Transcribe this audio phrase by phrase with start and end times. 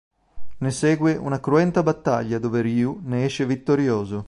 [0.57, 4.19] Ne segue una cruenta battaglia dove Ryu ne esce vittorioso.